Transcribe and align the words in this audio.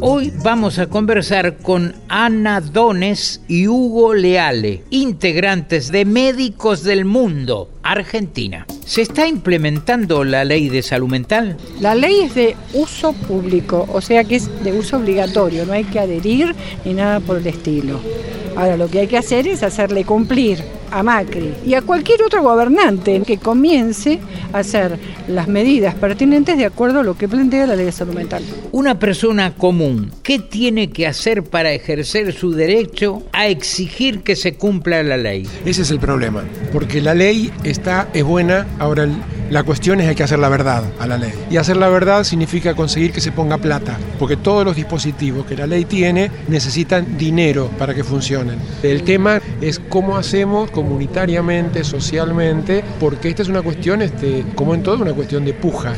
Hoy 0.00 0.32
vamos 0.44 0.78
a 0.78 0.86
conversar 0.86 1.56
con 1.56 1.96
Ana 2.08 2.60
Dones 2.60 3.40
y 3.48 3.66
Hugo 3.66 4.14
Leale, 4.14 4.84
integrantes 4.90 5.90
de 5.90 6.04
Médicos 6.04 6.84
del 6.84 7.04
Mundo, 7.04 7.70
Argentina. 7.82 8.68
¿Se 8.86 9.02
está 9.02 9.26
implementando 9.26 10.22
la 10.22 10.44
ley 10.44 10.68
de 10.68 10.82
salud 10.82 11.08
mental? 11.08 11.56
La 11.80 11.96
ley 11.96 12.20
es 12.20 12.36
de 12.36 12.54
uso 12.72 13.14
público, 13.14 13.84
o 13.92 14.00
sea 14.00 14.22
que 14.22 14.36
es 14.36 14.62
de 14.62 14.72
uso 14.72 14.98
obligatorio, 14.98 15.66
no 15.66 15.72
hay 15.72 15.82
que 15.82 15.98
adherir 15.98 16.54
ni 16.84 16.94
nada 16.94 17.18
por 17.18 17.38
el 17.38 17.48
estilo. 17.48 18.00
Ahora 18.58 18.76
lo 18.76 18.88
que 18.88 18.98
hay 18.98 19.06
que 19.06 19.16
hacer 19.16 19.46
es 19.46 19.62
hacerle 19.62 20.04
cumplir 20.04 20.58
a 20.90 21.04
Macri 21.04 21.54
y 21.64 21.74
a 21.74 21.82
cualquier 21.82 22.22
otro 22.24 22.42
gobernante 22.42 23.22
que 23.24 23.38
comience 23.38 24.18
a 24.52 24.58
hacer 24.58 24.98
las 25.28 25.46
medidas 25.46 25.94
pertinentes 25.94 26.58
de 26.58 26.64
acuerdo 26.64 26.98
a 26.98 27.02
lo 27.04 27.16
que 27.16 27.28
plantea 27.28 27.68
la 27.68 27.76
ley 27.76 27.84
de 27.86 27.92
salud 27.92 28.14
mental. 28.14 28.42
Una 28.72 28.98
persona 28.98 29.54
común, 29.54 30.10
¿qué 30.24 30.40
tiene 30.40 30.90
que 30.90 31.06
hacer 31.06 31.44
para 31.44 31.70
ejercer 31.72 32.32
su 32.32 32.50
derecho 32.50 33.22
a 33.32 33.46
exigir 33.46 34.22
que 34.22 34.34
se 34.34 34.54
cumpla 34.54 35.04
la 35.04 35.16
ley? 35.18 35.46
Ese 35.64 35.82
es 35.82 35.92
el 35.92 36.00
problema, 36.00 36.42
porque 36.72 37.00
la 37.00 37.14
ley 37.14 37.52
está, 37.62 38.08
es 38.12 38.24
buena, 38.24 38.66
ahora 38.80 39.04
el- 39.04 39.14
la 39.50 39.62
cuestión 39.62 40.00
es 40.00 40.08
hay 40.08 40.14
que 40.14 40.22
hacer 40.22 40.38
la 40.38 40.48
verdad 40.48 40.84
a 40.98 41.06
la 41.06 41.16
ley. 41.16 41.32
Y 41.50 41.56
hacer 41.56 41.76
la 41.76 41.88
verdad 41.88 42.24
significa 42.24 42.74
conseguir 42.74 43.12
que 43.12 43.20
se 43.20 43.32
ponga 43.32 43.58
plata, 43.58 43.98
porque 44.18 44.36
todos 44.36 44.64
los 44.64 44.76
dispositivos 44.76 45.46
que 45.46 45.56
la 45.56 45.66
ley 45.66 45.84
tiene 45.84 46.30
necesitan 46.48 47.16
dinero 47.16 47.70
para 47.78 47.94
que 47.94 48.04
funcionen. 48.04 48.58
El 48.82 49.02
tema 49.02 49.40
es 49.60 49.78
cómo 49.78 50.16
hacemos 50.16 50.70
comunitariamente, 50.70 51.84
socialmente, 51.84 52.84
porque 53.00 53.28
esta 53.28 53.42
es 53.42 53.48
una 53.48 53.62
cuestión, 53.62 54.02
este, 54.02 54.44
como 54.54 54.74
en 54.74 54.82
todo, 54.82 55.02
una 55.02 55.14
cuestión 55.14 55.44
de 55.44 55.54
puja. 55.54 55.94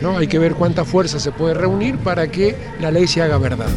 ¿no? 0.00 0.18
Hay 0.18 0.26
que 0.26 0.38
ver 0.38 0.54
cuánta 0.54 0.84
fuerza 0.84 1.18
se 1.18 1.32
puede 1.32 1.54
reunir 1.54 1.98
para 1.98 2.28
que 2.28 2.56
la 2.80 2.90
ley 2.90 3.06
se 3.06 3.22
haga 3.22 3.38
verdad. 3.38 3.68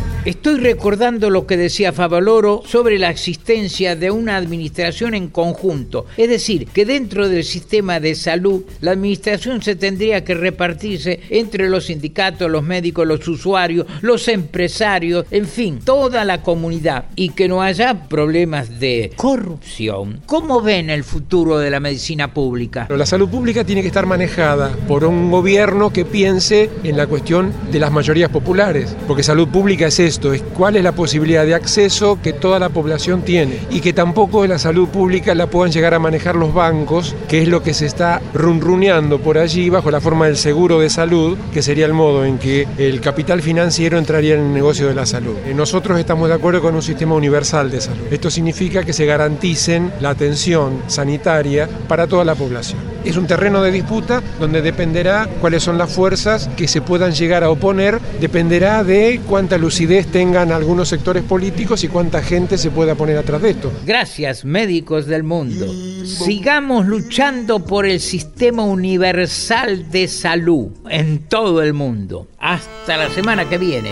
Estoy 0.46 0.60
recordando 0.60 1.32
lo 1.32 1.48
que 1.48 1.58
decía 1.58 1.92
Favaloro 1.92 2.62
sobre 2.68 3.00
la 3.00 3.10
existencia 3.10 3.96
de 3.96 4.12
una 4.12 4.38
administración 4.38 5.16
en 5.16 5.30
conjunto. 5.30 6.06
Es 6.18 6.30
decir, 6.30 6.68
que 6.68 6.86
dentro 6.86 7.28
del 7.28 7.44
sistema 7.44 8.00
de 8.00 8.14
salud, 8.14 8.62
la 8.80 8.92
administración 8.92 9.64
se 9.64 9.76
tendría 9.76 10.24
que 10.24 10.36
repartirse 10.36 11.20
entre 11.32 11.68
los 11.68 11.86
sindicatos, 11.86 12.52
los 12.52 12.62
médicos, 12.62 13.08
los 13.08 13.28
usuarios, 13.28 13.88
los 14.02 14.28
empresarios, 14.28 15.26
en 15.32 15.48
fin, 15.48 15.80
toda 15.84 16.24
la 16.24 16.44
comunidad. 16.44 17.06
Y 17.16 17.30
que 17.30 17.48
no 17.48 17.64
haya 17.64 18.08
problemas 18.08 18.80
de 18.80 19.14
corrupción. 19.16 20.22
¿Cómo 20.28 20.62
ven 20.62 20.92
el 20.92 21.04
futuro 21.04 21.58
de 21.58 21.72
la 21.72 21.80
medicina 21.80 22.36
pública? 22.36 22.88
La 22.92 23.08
salud 23.08 23.30
pública 23.30 23.64
tiene 23.64 23.82
que 23.82 23.88
estar 23.88 24.06
manejada 24.06 24.70
por 24.88 25.06
un 25.06 25.32
gobierno 25.32 25.92
que 25.92 26.06
piense 26.06 26.70
en 26.84 26.98
la 26.98 27.08
cuestión 27.08 27.52
de 27.72 27.80
las 27.80 27.92
mayorías 27.92 28.30
populares, 28.30 28.96
porque 29.08 29.24
salud 29.24 29.48
pública 29.48 29.88
es 29.88 30.00
esto, 30.00 30.35
cuál 30.42 30.76
es 30.76 30.84
la 30.84 30.92
posibilidad 30.92 31.46
de 31.46 31.56
acceso 31.56 32.20
que 32.22 32.34
toda 32.34 32.60
la 32.60 32.70
población 32.70 33.22
tiene 33.22 33.60
y 33.70 33.82
que 33.82 33.94
tampoco 33.94 34.46
la 34.48 34.60
salud 34.60 34.88
pública 34.90 35.36
la 35.36 35.48
puedan 35.48 35.72
llegar 35.72 35.94
a 35.94 36.00
manejar 36.00 36.36
los 36.36 36.54
bancos, 36.54 37.16
que 37.28 37.42
es 37.42 37.48
lo 37.48 37.64
que 37.64 37.74
se 37.74 37.86
está 37.86 38.22
runruneando 38.34 39.20
por 39.20 39.38
allí 39.38 39.70
bajo 39.70 39.92
la 39.92 40.02
forma 40.02 40.26
del 40.28 40.38
seguro 40.38 40.80
de 40.80 40.90
salud, 40.90 41.38
que 41.54 41.62
sería 41.62 41.86
el 41.86 41.94
modo 41.94 42.26
en 42.26 42.38
que 42.38 42.68
el 42.78 43.02
capital 43.02 43.42
financiero 43.42 43.98
entraría 43.98 44.36
en 44.36 44.42
el 44.42 44.54
negocio 44.54 44.88
de 44.88 44.96
la 44.96 45.06
salud. 45.06 45.36
Eh, 45.46 45.54
Nosotros 45.54 46.00
estamos 46.00 46.30
de 46.30 46.36
acuerdo 46.36 46.62
con 46.62 46.76
un 46.76 46.82
sistema 46.82 47.16
universal 47.16 47.72
de 47.72 47.82
salud. 47.82 48.04
Esto 48.12 48.30
significa 48.30 48.84
que 48.84 48.94
se 48.94 49.06
garanticen 49.06 49.92
la 50.00 50.10
atención 50.10 50.82
sanitaria 50.88 51.70
para 51.88 52.08
toda 52.08 52.26
la 52.26 52.36
población. 52.36 52.95
Es 53.06 53.18
un 53.18 53.28
terreno 53.28 53.62
de 53.62 53.72
disputa 53.72 54.24
donde 54.40 54.64
dependerá 54.64 55.30
cuáles 55.40 55.62
son 55.62 55.78
las 55.78 55.94
fuerzas 55.94 56.50
que 56.58 56.68
se 56.68 56.82
puedan 56.82 57.12
llegar 57.12 57.44
a 57.44 57.52
oponer, 57.52 58.00
dependerá 58.20 58.84
de 58.84 59.22
cuánta 59.28 59.60
lucidez 59.60 60.08
tengan 60.08 60.52
algunos 60.52 60.90
sectores 60.90 61.24
políticos 61.24 61.84
y 61.84 61.88
cuánta 61.88 62.24
gente 62.24 62.58
se 62.58 62.72
pueda 62.72 62.96
poner 62.96 63.18
atrás 63.18 63.44
de 63.44 63.52
esto. 63.52 63.72
Gracias, 63.86 64.44
médicos 64.44 65.06
del 65.06 65.24
mundo. 65.24 65.68
Sigamos 66.04 66.88
luchando 66.88 67.64
por 67.64 67.86
el 67.86 68.00
sistema 68.00 68.64
universal 68.64 69.92
de 69.92 70.08
salud 70.08 70.70
en 70.90 71.20
todo 71.28 71.62
el 71.62 71.74
mundo. 71.74 72.28
Hasta 72.40 72.98
la 72.98 73.10
semana 73.12 73.48
que 73.48 73.60
viene. 73.60 73.92